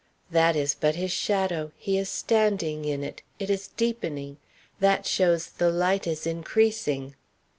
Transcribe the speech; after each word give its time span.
"That 0.31 0.55
is 0.55 0.73
but 0.73 0.95
his 0.95 1.11
shadow; 1.11 1.71
he 1.77 1.95
is 1.95 2.09
standing 2.09 2.85
in 2.85 3.03
it; 3.03 3.21
it 3.37 3.51
is 3.51 3.67
deepening; 3.77 4.37
that 4.79 5.05
shows 5.05 5.45
the 5.51 5.69
light 5.69 6.07
is 6.07 6.25
increasing." 6.25 7.13